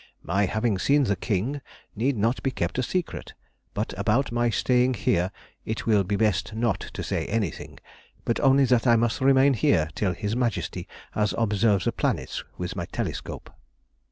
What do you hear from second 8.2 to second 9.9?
but only that I must remain here